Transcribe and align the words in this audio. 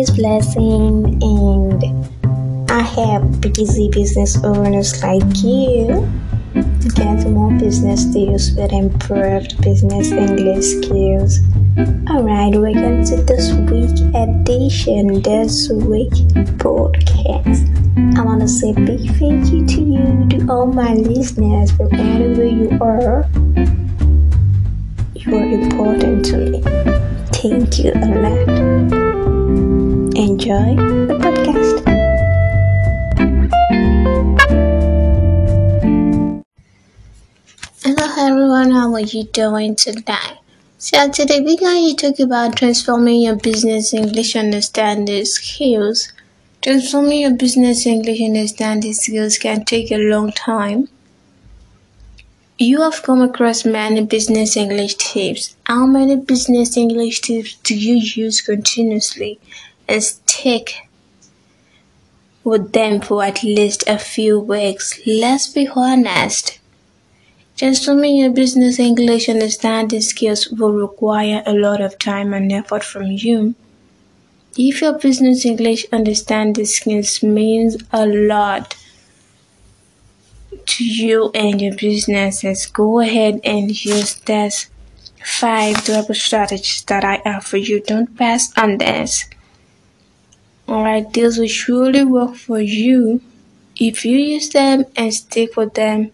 is 0.00 0.10
Blessing, 0.10 1.22
and 1.22 2.70
I 2.70 2.80
help 2.80 3.40
busy 3.52 3.90
business 3.90 4.42
owners 4.42 5.02
like 5.02 5.42
you 5.44 6.08
to 6.54 6.88
get 6.94 7.28
more 7.28 7.52
business 7.58 8.04
deals 8.04 8.52
with 8.52 8.72
improved 8.72 9.60
business 9.60 10.10
English 10.10 10.64
skills. 10.80 11.40
Alright, 12.08 12.58
welcome 12.58 13.04
to 13.04 13.16
this 13.28 13.52
week 13.68 13.92
edition, 14.14 15.20
this 15.20 15.68
week 15.68 16.14
podcast. 16.56 17.68
I 18.16 18.22
want 18.22 18.40
to 18.40 18.48
say 18.48 18.72
big 18.72 19.00
thank 19.18 19.52
you 19.52 19.66
to 19.66 19.82
you, 19.82 20.28
to 20.30 20.50
all 20.50 20.66
my 20.66 20.94
listeners, 20.94 21.72
wherever 21.72 22.46
you 22.46 22.70
are. 22.80 23.28
You 25.14 25.36
are 25.36 25.50
important 25.60 26.24
to 26.26 26.36
me. 26.38 26.62
Thank 27.32 27.78
you 27.80 27.92
a 27.94 28.08
lot. 28.16 28.99
Enjoy 30.50 30.74
the 31.06 31.14
podcast. 31.14 31.78
Hello 37.84 38.06
everyone, 38.18 38.72
how 38.72 38.92
are 38.94 38.98
you 38.98 39.24
doing 39.24 39.76
today? 39.76 40.40
So 40.78 41.08
today 41.08 41.40
we're 41.40 41.56
going 41.56 41.94
to 41.94 42.10
talk 42.10 42.18
about 42.18 42.56
transforming 42.56 43.20
your 43.20 43.36
business 43.36 43.94
English 43.94 44.34
understanding 44.34 45.24
skills. 45.24 46.12
Transforming 46.62 47.20
your 47.20 47.34
business 47.34 47.86
English 47.86 48.20
understanding 48.20 48.94
skills 48.94 49.38
can 49.38 49.64
take 49.64 49.92
a 49.92 49.98
long 49.98 50.32
time. 50.32 50.88
You 52.58 52.80
have 52.82 53.04
come 53.04 53.22
across 53.22 53.64
many 53.64 54.04
business 54.04 54.56
English 54.56 54.96
tips. 54.96 55.54
How 55.66 55.86
many 55.86 56.16
business 56.16 56.76
English 56.76 57.20
tips 57.20 57.54
do 57.62 57.78
you 57.78 57.94
use 57.94 58.40
continuously 58.40 59.38
and 59.90 60.19
stick 60.40 60.88
with 62.42 62.72
them 62.72 63.00
for 63.00 63.22
at 63.22 63.42
least 63.42 63.84
a 63.86 63.98
few 63.98 64.40
weeks? 64.40 64.98
Let's 65.06 65.48
be 65.48 65.68
honest. 65.68 66.58
Transforming 67.56 68.16
your 68.16 68.30
business 68.30 68.78
English 68.78 69.28
understanding 69.28 70.00
skills 70.00 70.48
will 70.48 70.72
require 70.72 71.42
a 71.44 71.52
lot 71.52 71.82
of 71.82 71.98
time 71.98 72.32
and 72.32 72.50
effort 72.50 72.82
from 72.82 73.06
you. 73.10 73.54
If 74.56 74.80
your 74.80 74.98
business 74.98 75.44
English 75.44 75.84
understanding 75.92 76.64
skills 76.64 77.22
means 77.22 77.76
a 77.92 78.06
lot 78.06 78.76
to 80.66 80.84
you 80.84 81.30
and 81.34 81.60
your 81.60 81.76
businesses, 81.76 82.66
go 82.66 83.00
ahead 83.00 83.40
and 83.44 83.84
use 83.84 84.14
this 84.20 84.68
five 85.22 85.84
double 85.84 86.14
strategies 86.14 86.82
that 86.84 87.04
I 87.04 87.20
have 87.26 87.44
for 87.44 87.58
you. 87.58 87.82
Don't 87.82 88.16
pass 88.16 88.56
on 88.56 88.78
this. 88.78 89.26
Alright, 90.70 91.12
this 91.12 91.36
will 91.36 91.48
surely 91.48 92.04
work 92.04 92.36
for 92.36 92.60
you 92.60 93.20
if 93.74 94.04
you 94.04 94.16
use 94.16 94.50
them 94.50 94.84
and 94.94 95.12
stick 95.12 95.56
with 95.56 95.74
them 95.74 96.12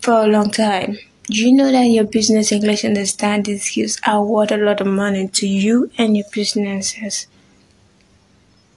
for 0.00 0.14
a 0.14 0.26
long 0.26 0.50
time. 0.50 0.98
Do 1.30 1.36
you 1.36 1.52
know 1.52 1.70
that 1.70 1.84
your 1.84 2.04
business 2.04 2.50
English 2.50 2.84
understanding 2.84 3.58
skills 3.58 4.00
are 4.04 4.24
worth 4.24 4.50
a 4.50 4.56
lot 4.56 4.80
of 4.80 4.88
money 4.88 5.28
to 5.28 5.46
you 5.46 5.92
and 5.96 6.16
your 6.16 6.26
businesses. 6.32 7.28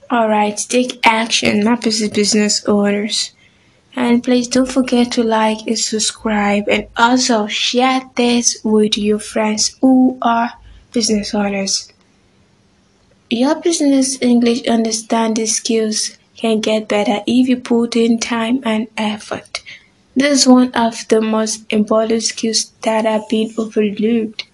Alright, 0.08 0.64
take 0.68 1.04
action, 1.04 1.64
my 1.64 1.74
busy 1.74 2.08
business 2.08 2.64
owners. 2.66 3.32
And 3.96 4.22
please 4.22 4.46
don't 4.46 4.70
forget 4.70 5.10
to 5.12 5.24
like 5.24 5.66
and 5.66 5.76
subscribe 5.76 6.68
and 6.68 6.86
also 6.96 7.48
share 7.48 8.02
this 8.14 8.58
with 8.62 8.96
your 8.96 9.18
friends 9.18 9.76
who 9.80 10.16
are 10.22 10.52
business 10.92 11.34
owners. 11.34 11.92
Your 13.30 13.60
business 13.60 14.16
English 14.22 14.66
understanding 14.66 15.46
skills 15.46 16.16
can 16.34 16.60
get 16.60 16.88
better 16.88 17.20
if 17.26 17.46
you 17.46 17.58
put 17.58 17.94
in 17.94 18.18
time 18.18 18.62
and 18.64 18.88
effort. 18.96 19.62
This 20.16 20.40
is 20.40 20.46
one 20.46 20.72
of 20.72 21.06
the 21.08 21.20
most 21.20 21.70
important 21.70 22.22
skills 22.22 22.72
that 22.82 23.04
have 23.04 23.28
been 23.28 23.52
overlooked. 23.58 24.44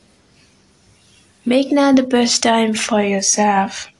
Make 1.46 1.70
now 1.70 1.92
the 1.92 2.02
best 2.02 2.42
time 2.42 2.74
for 2.74 3.00
yourself. 3.00 3.90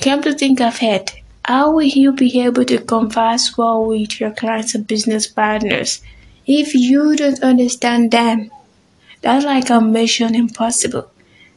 Come 0.00 0.22
to 0.22 0.32
think 0.32 0.62
of 0.62 0.82
it, 0.82 1.12
how 1.44 1.70
will 1.70 1.82
you 1.82 2.12
be 2.12 2.40
able 2.40 2.64
to 2.64 2.78
converse 2.78 3.58
well 3.58 3.84
with 3.84 4.20
your 4.20 4.30
clients 4.30 4.74
and 4.74 4.86
business 4.86 5.26
partners 5.26 6.00
if 6.46 6.74
you 6.74 7.14
don't 7.14 7.42
understand 7.42 8.10
them? 8.10 8.50
That's 9.20 9.44
like 9.44 9.68
a 9.68 9.82
mission 9.82 10.34
impossible. 10.34 11.10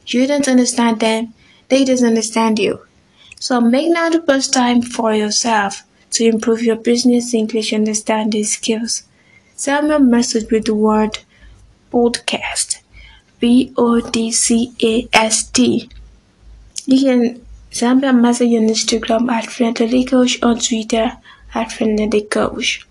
You 0.06 0.28
don't 0.28 0.50
understand 0.50 1.00
them, 1.00 1.34
they 1.70 1.84
don't 1.84 2.04
understand 2.04 2.60
you. 2.60 2.80
So 3.40 3.62
make 3.62 3.92
now 3.92 4.10
the 4.10 4.20
best 4.20 4.54
time 4.54 4.82
for 4.82 5.14
yourself 5.14 5.84
to 6.12 6.26
improve 6.26 6.64
your 6.64 6.78
business 6.78 7.34
English 7.34 7.74
understanding 7.74 8.44
skills. 8.44 9.04
Send 9.56 9.90
me 9.90 9.96
a 9.96 10.00
message 10.00 10.52
with 10.52 10.66
the 10.66 10.76
word 10.76 11.20
podcast. 11.92 12.82
B 13.40 13.74
O 13.78 14.00
D 14.00 14.32
C 14.32 14.74
A 14.82 15.08
S 15.14 15.44
T. 15.50 15.90
You 16.86 17.00
can 17.00 17.46
send 17.70 18.02
me 18.02 18.08
a 18.08 18.14
message 18.14 18.54
on 18.54 18.68
Instagram 18.68 19.30
at 19.30 19.46
Friendlily 19.46 20.08
Coach 20.08 20.42
on 20.42 20.60
Twitter 20.60 21.18
at 21.54 21.70
Friendlily 21.70 22.30
Coach. 22.30 22.88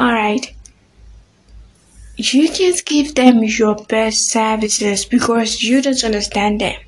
Alright. 0.00 0.54
You 2.16 2.48
can't 2.48 2.84
give 2.84 3.14
them 3.14 3.42
your 3.42 3.74
best 3.74 4.28
services 4.28 5.04
because 5.04 5.62
you 5.62 5.82
don't 5.82 6.04
understand 6.04 6.60
them. 6.60 6.78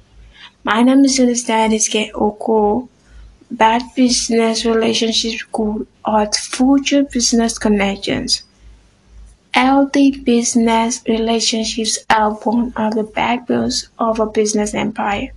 My 0.65 0.83
name 0.83 1.05
is 1.05 1.89
Get 1.89 2.15
Oko 2.15 2.89
bad 3.51 3.83
business 3.95 4.65
relationships 4.65 5.45
could 5.53 5.87
hurt 6.05 6.35
future 6.35 7.03
business 7.05 7.59
connections. 7.59 8.43
Healthy 9.53 10.23
business 10.23 11.03
relationships 11.07 11.99
are 12.11 12.33
one 12.33 12.73
of 12.77 12.95
the 12.95 13.05
backbones 13.05 13.89
of 13.99 14.19
a 14.19 14.27
business 14.27 14.75
empire. 14.75 15.33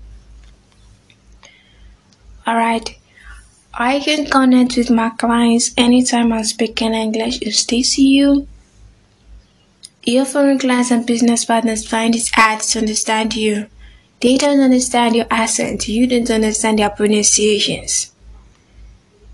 Alright, 2.48 2.98
I 3.74 4.00
can 4.00 4.26
connect 4.28 4.78
with 4.78 4.90
my 4.90 5.10
clients 5.10 5.72
anytime 5.78 6.32
I'm 6.32 6.46
speaking 6.46 6.94
English 6.94 7.42
if 7.42 7.68
they 7.68 7.84
see 7.84 8.08
you. 8.08 8.48
Your 10.04 10.24
foreign 10.24 10.58
clients 10.58 10.90
and 10.90 11.06
business 11.06 11.44
partners 11.44 11.86
find 11.86 12.16
it 12.16 12.30
hard 12.34 12.62
to 12.62 12.80
understand 12.80 13.36
you. 13.36 13.68
They 14.20 14.38
don't 14.38 14.62
understand 14.62 15.16
your 15.16 15.28
accent. 15.30 15.88
You 15.88 16.08
don't 16.08 16.32
understand 16.32 16.80
their 16.80 16.90
pronunciations. 16.90 18.12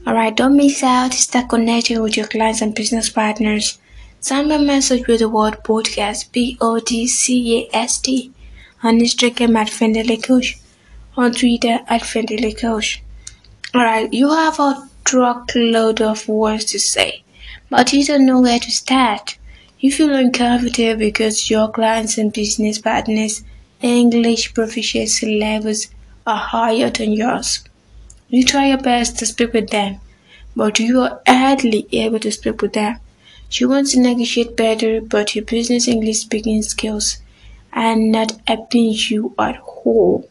Alright, 0.06 0.36
don't 0.36 0.58
miss 0.58 0.84
out. 0.84 1.14
Start 1.14 1.48
connecting 1.48 2.02
with 2.02 2.18
your 2.18 2.28
clients 2.28 2.62
and 2.62 2.76
business 2.76 3.10
partners. 3.10 3.80
Send 4.20 4.50
me 4.50 4.56
a 4.56 4.60
message 4.60 5.08
with 5.08 5.20
the 5.20 5.30
word 5.30 5.64
podcast, 5.64 6.32
B-O-D-C-A-S-T, 6.34 8.32
on 8.84 9.00
Instagram 9.00 9.56
at 9.56 9.68
Friendlily 9.68 10.22
Coach, 10.22 10.60
on 11.16 11.32
Twitter 11.32 11.80
at 11.88 12.02
Friendlily 12.02 12.58
Coach. 12.60 13.02
Alright, 13.74 14.14
you 14.14 14.30
have 14.32 14.60
a 14.60 14.90
truckload 15.06 16.02
of 16.02 16.28
words 16.28 16.66
to 16.66 16.80
say, 16.80 17.24
but 17.70 17.94
you 17.94 18.04
don't 18.04 18.26
know 18.26 18.42
where 18.42 18.60
to 18.60 18.72
start. 18.72 19.38
You 19.80 19.92
feel 19.92 20.14
uncomfortable 20.14 21.00
because 21.00 21.50
your 21.50 21.70
clients 21.72 22.18
and 22.18 22.34
business 22.34 22.80
partners' 22.80 23.44
English 23.84 24.54
proficiency 24.54 25.38
levels 25.38 25.88
are 26.26 26.38
higher 26.38 26.90
than 26.90 27.12
yours. 27.12 27.64
You 28.30 28.46
try 28.46 28.70
your 28.70 28.78
best 28.78 29.20
to 29.20 29.26
speak 29.26 29.54
with 29.54 29.70
them, 29.70 30.00
but 30.56 30.80
you 30.80 31.02
are 31.02 31.22
hardly 31.28 31.88
able 31.92 32.20
to 32.20 32.32
speak 32.32 32.62
with 32.62 32.74
them. 32.74 33.00
You 33.52 33.70
want 33.70 33.90
to 33.90 34.00
negotiate 34.00 34.56
better, 34.56 35.02
but 35.02 35.36
your 35.36 35.46
business 35.46 35.88
English 35.88 36.20
speaking 36.20 36.64
skills 36.64 37.18
are 37.74 37.96
not 37.96 38.32
helping 38.48 38.94
you 38.94 39.36
at 39.38 39.60
all. 39.86 40.28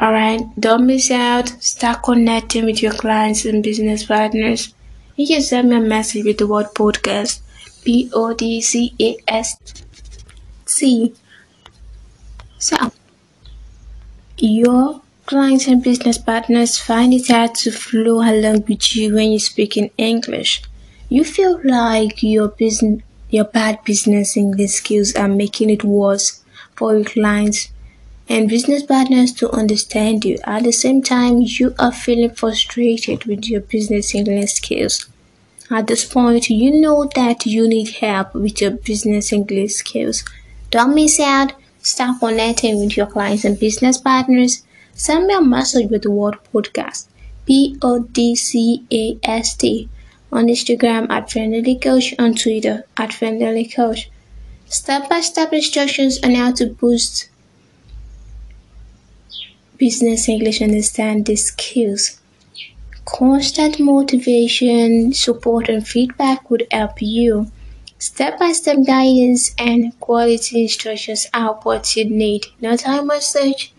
Alright, 0.00 0.42
don't 0.60 0.86
miss 0.86 1.10
out. 1.10 1.48
Start 1.60 2.02
connecting 2.02 2.66
with 2.66 2.82
your 2.82 2.92
clients 2.92 3.44
and 3.44 3.62
business 3.62 4.04
partners. 4.04 4.74
You 5.16 5.26
can 5.26 5.42
send 5.42 5.70
me 5.70 5.76
a 5.76 5.80
message 5.80 6.24
with 6.24 6.38
the 6.38 6.46
word 6.46 6.66
podcast. 6.74 7.40
P 7.84 8.10
O 8.12 8.34
D 8.34 8.60
C 8.60 8.94
A 9.00 9.16
S 9.26 9.56
C. 10.66 11.14
So, 12.58 12.92
your 14.38 15.02
clients 15.26 15.66
and 15.66 15.82
business 15.82 16.18
partners 16.18 16.78
find 16.78 17.12
it 17.12 17.28
hard 17.28 17.54
to 17.56 17.70
flow 17.70 18.20
along 18.20 18.64
with 18.68 18.96
you 18.96 19.14
when 19.14 19.32
you 19.32 19.38
speak 19.38 19.76
in 19.76 19.90
English. 19.98 20.62
You 21.08 21.24
feel 21.24 21.60
like 21.64 22.22
your 22.22 22.48
business, 22.48 23.02
your 23.30 23.44
bad 23.44 23.84
business 23.84 24.36
English 24.36 24.70
skills 24.72 25.14
are 25.14 25.28
making 25.28 25.70
it 25.70 25.84
worse 25.84 26.42
for 26.74 26.94
your 26.94 27.04
clients 27.04 27.68
and 28.28 28.48
business 28.48 28.82
partners 28.82 29.32
to 29.32 29.50
understand 29.50 30.24
you. 30.24 30.38
At 30.44 30.64
the 30.64 30.72
same 30.72 31.02
time, 31.02 31.42
you 31.42 31.74
are 31.78 31.92
feeling 31.92 32.30
frustrated 32.34 33.24
with 33.24 33.48
your 33.48 33.60
business 33.60 34.14
English 34.14 34.54
skills. 34.54 35.06
At 35.70 35.86
this 35.86 36.04
point, 36.04 36.48
you 36.50 36.80
know 36.80 37.10
that 37.14 37.46
you 37.46 37.68
need 37.68 37.90
help 37.96 38.34
with 38.34 38.60
your 38.60 38.72
business 38.72 39.32
English 39.32 39.74
skills. 39.74 40.24
Don't 40.70 40.94
miss 40.94 41.18
out. 41.20 41.52
Start 41.86 42.18
connecting 42.18 42.80
with 42.80 42.96
your 42.96 43.06
clients 43.06 43.44
and 43.44 43.60
business 43.60 43.96
partners. 43.96 44.64
Send 44.92 45.28
me 45.28 45.34
a 45.34 45.40
message 45.40 45.88
with 45.88 46.02
the 46.02 46.10
word 46.10 46.36
podcast. 46.52 47.06
P 47.46 47.78
O 47.80 48.00
D 48.00 48.34
C 48.34 48.84
A 48.92 49.16
S 49.22 49.54
T 49.54 49.88
on 50.32 50.48
Instagram 50.48 51.08
at 51.10 51.28
Friendlily 51.28 51.80
Coach, 51.80 52.12
on 52.18 52.34
Twitter 52.34 52.84
at 52.96 53.10
Friendlily 53.10 53.72
Coach. 53.72 54.10
Step 54.66 55.08
by 55.08 55.20
step 55.20 55.52
instructions 55.52 56.18
on 56.24 56.34
how 56.34 56.50
to 56.54 56.66
boost 56.66 57.28
business 59.78 60.28
English 60.28 60.60
understanding 60.60 61.36
skills. 61.36 62.20
Constant 63.04 63.78
motivation, 63.78 65.12
support, 65.12 65.68
and 65.68 65.86
feedback 65.86 66.50
would 66.50 66.66
help 66.72 67.00
you. 67.00 67.52
Step 67.98 68.38
by 68.38 68.52
step 68.52 68.76
guidance 68.86 69.54
and 69.58 69.98
quality 70.00 70.62
instructions 70.62 71.26
are 71.32 71.54
what 71.62 71.96
you 71.96 72.04
need, 72.04 72.44
not 72.60 72.82
how 72.82 73.02
much 73.02 73.22
search 73.22 73.72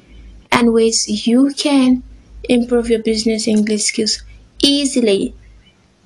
and 0.52 0.74
ways 0.74 1.28
you 1.28 1.54
can 1.56 2.02
improve 2.50 2.90
your 2.90 3.04
business 3.04 3.48
English 3.48 3.84
skills 3.84 4.24
easily. 4.64 5.36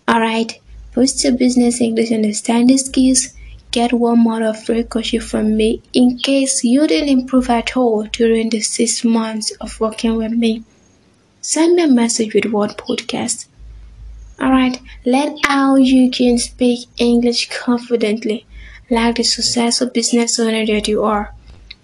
Alright, 0.10 0.60
boost 0.94 1.24
your 1.24 1.38
business 1.38 1.80
English 1.80 2.12
understanding 2.12 2.78
skills. 2.78 3.30
Get 3.72 3.94
one 3.94 4.26
month 4.26 4.44
of 4.44 4.62
free 4.66 4.84
coaching 4.84 5.22
from 5.22 5.56
me 5.56 5.82
in 5.94 6.18
case 6.18 6.66
you 6.66 6.88
didn't 6.88 7.08
improve 7.08 7.50
at 7.50 7.78
all 7.78 8.04
during 8.04 8.50
the 8.50 8.60
six 8.60 9.06
months 9.06 9.52
of 9.62 9.80
working 9.80 10.18
with 10.18 10.34
me. 10.34 10.64
Send 11.40 11.76
me 11.76 11.84
a 11.84 11.88
message 11.88 12.34
with 12.34 12.46
word 12.46 12.72
podcast. 12.72 13.48
Alright, 14.42 14.82
learn 15.06 15.38
how 15.46 15.76
you 15.76 16.10
can 16.10 16.40
speak 16.40 16.88
English 16.98 17.50
confidently, 17.50 18.48
like 18.90 19.18
the 19.18 19.24
successful 19.24 19.88
business 19.88 20.40
owner 20.40 20.66
that 20.66 20.88
you 20.88 21.04
are. 21.04 21.36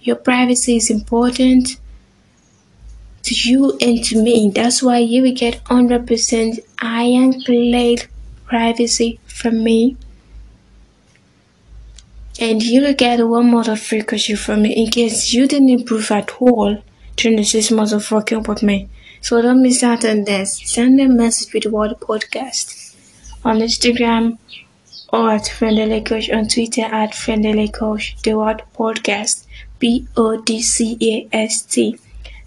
Your 0.01 0.15
privacy 0.15 0.77
is 0.77 0.89
important 0.89 1.77
to 3.21 3.35
you 3.35 3.77
and 3.79 4.03
to 4.05 4.23
me. 4.23 4.49
That's 4.49 4.81
why 4.81 4.97
you 4.99 5.21
will 5.21 5.35
get 5.35 5.63
100% 5.65 6.59
ironclad 6.79 8.07
privacy 8.45 9.19
from 9.27 9.63
me. 9.63 9.95
And 12.39 12.63
you 12.63 12.81
will 12.81 12.93
get 12.95 13.27
one 13.27 13.51
month 13.51 13.67
of 13.67 13.79
free 13.79 14.01
coaching 14.01 14.35
from 14.35 14.63
me 14.63 14.73
in 14.73 14.89
case 14.89 15.31
you 15.31 15.47
didn't 15.47 15.69
improve 15.69 16.09
at 16.09 16.41
all 16.41 16.81
during 17.17 17.37
the 17.37 17.43
six 17.43 17.69
months 17.69 17.91
of 17.91 18.09
working 18.09 18.41
with 18.41 18.63
me. 18.63 18.89
So 19.27 19.41
don't 19.41 19.61
miss 19.61 19.83
out 19.83 20.05
on 20.05 20.23
this. 20.23 20.57
Send 20.73 21.01
a 21.01 21.07
message 21.09 21.53
with 21.53 21.63
the 21.63 21.69
word 21.69 21.95
podcast 21.99 22.95
on 23.43 23.57
Instagram 23.57 24.37
or 25.11 25.31
at 25.31 25.41
Friendlily 25.41 26.05
Coach 26.05 26.29
on 26.29 26.47
Twitter 26.47 26.83
at 26.83 27.11
Friendlily 27.11 27.73
Coach. 27.73 28.15
The 28.23 28.35
word 28.35 28.63
podcast 28.73 29.45
P 29.79 30.07
O 30.15 30.41
D 30.41 30.61
C 30.61 30.97
A 31.01 31.35
S 31.35 31.61
T. 31.63 31.99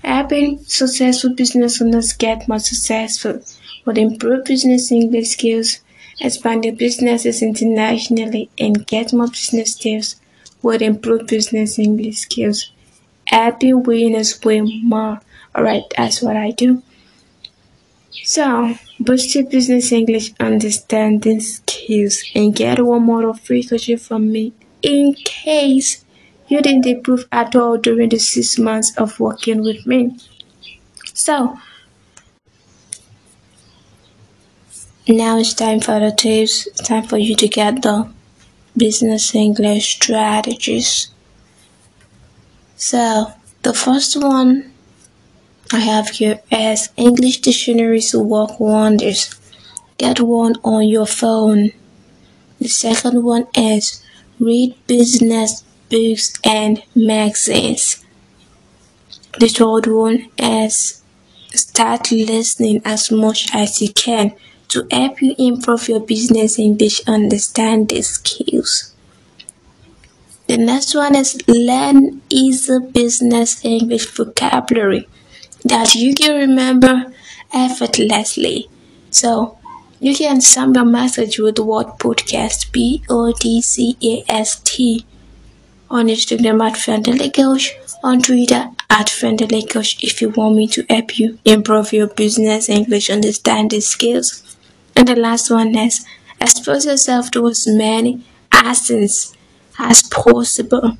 Helping 0.03 0.59
successful 0.61 1.35
business 1.35 1.83
owners 1.83 2.15
get 2.15 2.49
more 2.49 2.59
successful 2.59 3.43
would 3.85 3.99
improve 3.99 4.47
business 4.47 4.91
English 4.91 5.29
skills 5.33 5.81
expand 6.19 6.65
your 6.65 6.77
businesses 6.77 7.43
internationally 7.43 8.49
and 8.59 8.87
get 8.87 9.13
more 9.13 9.29
business 9.29 9.75
deals 9.75 10.17
would 10.63 10.81
improve 10.81 11.27
business 11.27 11.79
English 11.79 12.21
skills. 12.21 12.73
Happy 13.27 13.75
winners 13.75 14.41
win 14.43 14.81
more. 14.83 15.21
Alright, 15.55 15.85
that's 15.97 16.23
what 16.23 16.37
I 16.37 16.51
do. 16.51 16.83
So, 18.25 18.75
boost 18.99 19.35
your 19.35 19.45
business 19.45 19.93
English 19.93 20.33
understanding 20.41 21.41
skills 21.41 22.25
and 22.35 22.55
get 22.55 22.85
one 22.85 23.03
more 23.03 23.35
free 23.35 23.65
coaching 23.65 23.99
from 23.99 24.31
me 24.31 24.53
in 24.83 25.15
case 25.15 26.05
you 26.49 26.61
didn't 26.61 26.87
improve 26.87 27.27
at 27.31 27.55
all 27.55 27.77
during 27.79 28.09
the 28.09 28.19
six 28.19 28.59
months 28.59 28.97
of 28.97 29.21
working 29.21 29.63
with 29.63 29.87
me. 29.87 30.17
So, 31.15 31.59
Now 35.09 35.39
it's 35.39 35.55
time 35.55 35.81
for 35.81 35.99
the 35.99 36.13
tips. 36.13 36.69
It's 36.69 36.83
time 36.83 37.03
for 37.03 37.19
you 37.19 37.35
to 37.35 37.49
get 37.49 37.83
the 37.83 38.09
business 38.77 39.35
English 39.35 39.95
strategies. 39.95 41.09
So, 42.77 43.33
the 43.63 43.75
first 43.75 44.17
one 44.23 44.73
I 45.73 45.79
have 45.79 46.09
here 46.09 46.41
as 46.51 46.89
English 46.97 47.43
dictionaries 47.43 48.13
work 48.13 48.59
wonders. 48.59 49.31
Get 49.99 50.19
one 50.19 50.57
on 50.65 50.89
your 50.89 51.07
phone. 51.07 51.71
The 52.59 52.67
second 52.67 53.23
one 53.23 53.47
is 53.57 54.03
read 54.41 54.75
business 54.89 55.63
books 55.89 56.33
and 56.45 56.83
magazines. 56.97 58.05
The 59.39 59.47
third 59.47 59.87
one 59.87 60.31
is 60.37 61.03
start 61.55 62.11
listening 62.11 62.83
as 62.85 63.13
much 63.13 63.55
as 63.55 63.81
you 63.81 63.93
can 63.93 64.35
to 64.69 64.89
help 64.91 65.23
you 65.23 65.37
improve 65.39 65.89
your 65.89 66.01
business 66.01 66.59
English 66.59 67.07
understanding 67.07 68.03
skills. 68.03 68.93
The 70.49 70.57
next 70.57 70.97
one 70.97 71.15
is 71.15 71.39
learn 71.47 72.23
easy 72.29 72.81
business 72.93 73.65
English 73.65 74.07
vocabulary 74.07 75.07
that 75.65 75.95
you 75.95 76.15
can 76.15 76.37
remember 76.37 77.13
effortlessly. 77.53 78.69
So 79.11 79.59
you 79.99 80.15
can 80.15 80.41
send 80.41 80.77
a 80.77 80.85
message 80.85 81.39
with 81.39 81.59
word 81.59 81.87
podcast 81.99 82.73
P 82.73 83.03
O 83.11 83.33
D 83.33 83.61
C 83.61 83.97
A 84.03 84.25
S 84.31 84.61
T 84.61 85.05
on 85.91 86.07
Instagram 86.07 86.65
at 86.65 86.75
Friendlily 86.75 87.35
Coach, 87.35 87.75
on 88.03 88.23
Twitter 88.23 88.71
at 88.89 89.09
Friendlily 89.09 89.69
Coach 89.69 90.03
if 90.03 90.23
you 90.23 90.31
want 90.31 90.57
me 90.57 90.67
to 90.69 90.85
help 90.89 91.19
you 91.19 91.39
improve 91.45 91.93
your 91.93 92.07
business 92.07 92.69
English 92.69 93.11
understanding 93.11 93.81
skills. 93.81 94.57
And 94.97 95.09
the 95.09 95.17
last 95.17 95.51
one 95.51 95.77
is 95.77 96.07
expose 96.41 96.87
yourself 96.87 97.31
to 97.33 97.47
as 97.49 97.67
many 97.67 98.25
accents 98.53 99.35
as 99.79 100.03
possible. 100.05 100.97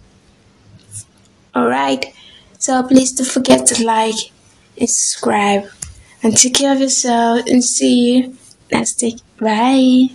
Alright, 1.55 2.15
so 2.59 2.83
please 2.83 3.13
don't 3.13 3.27
forget 3.27 3.67
to 3.67 3.85
like 3.85 4.31
and 4.81 4.89
subscribe. 4.89 5.71
And 6.23 6.37
take 6.37 6.55
care 6.55 6.73
of 6.73 6.81
yourself 6.81 7.47
and 7.47 7.63
see 7.65 8.17
you 8.17 8.37
next 8.71 9.01
week. 9.03 9.21
Bye. 9.39 10.11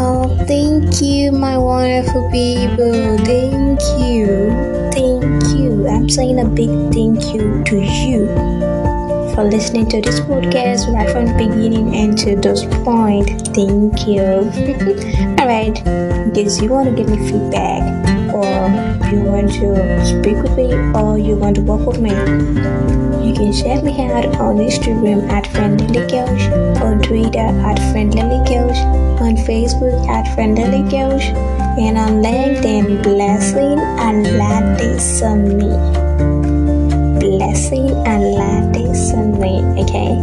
Oh, 0.00 0.44
thank 0.46 1.02
you, 1.02 1.32
my 1.32 1.58
wonderful 1.58 2.30
people. 2.30 3.18
Thank 3.18 3.80
you. 4.00 4.50
Thank 4.92 5.58
you. 5.58 5.88
I'm 5.88 6.08
saying 6.08 6.40
a 6.40 6.48
big 6.48 6.70
thank 6.94 7.34
you 7.34 7.62
to 7.64 7.76
you 7.78 8.26
for 9.34 9.44
listening 9.44 9.88
to 9.90 10.00
this 10.00 10.20
podcast 10.20 10.92
right 10.92 11.10
from 11.10 11.26
the 11.26 11.34
beginning 11.34 11.94
and 11.94 12.16
to 12.18 12.34
this 12.36 12.64
point. 12.82 13.46
Thank 13.54 14.08
you. 14.08 14.24
Alright, 15.38 15.76
case 16.34 16.60
you 16.62 16.70
want 16.70 16.88
to 16.88 16.94
give 16.96 17.10
me 17.10 17.18
feedback 17.30 18.17
or 18.38 19.10
you 19.10 19.20
want 19.22 19.52
to 19.52 19.68
speak 20.06 20.38
with 20.42 20.56
me 20.56 20.72
or 20.98 21.18
you 21.18 21.36
want 21.36 21.56
to 21.56 21.62
work 21.62 21.86
with 21.86 22.00
me, 22.00 22.10
you 23.26 23.34
can 23.34 23.52
check 23.52 23.82
me 23.82 23.92
out 24.10 24.26
on 24.40 24.56
Instagram 24.56 25.28
at 25.28 25.44
Friendlily 25.44 26.08
Coach, 26.08 26.42
on 26.82 27.00
Twitter 27.02 27.48
at 27.70 27.78
Friendlily 27.92 28.40
Coach, 28.46 28.78
on 29.20 29.36
Facebook 29.48 30.06
at 30.08 30.24
Friendlily 30.36 30.84
Coach, 30.90 31.24
and 31.78 31.98
on 31.98 32.22
LinkedIn, 32.22 33.02
Blessing 33.02 33.78
and 34.06 34.24
Latte 34.38 35.36
Me 35.36 36.08
blessing 37.20 37.90
and 38.06 38.34
latte 38.34 38.94
Sunday, 38.94 39.60
okay? 39.82 40.16